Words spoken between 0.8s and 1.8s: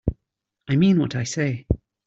what I say.